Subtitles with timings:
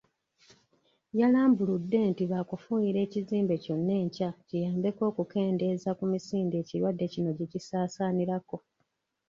[1.19, 8.57] Yalambuludde nti bakufuuyira ekizimbe kyonna enkya kiyambeko okukendeeza ku misinde ekirwadde kino gye kisaasaanirako.